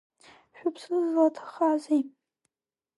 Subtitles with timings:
[0.57, 2.03] Шәыԥсы злаҭахазеи?